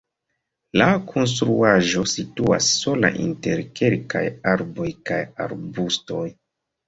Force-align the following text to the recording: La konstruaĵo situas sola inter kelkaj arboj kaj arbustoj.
La 0.81 0.85
konstruaĵo 1.09 2.05
situas 2.11 2.69
sola 2.79 3.11
inter 3.25 3.61
kelkaj 3.81 4.23
arboj 4.53 4.89
kaj 5.11 5.19
arbustoj. 5.49 6.25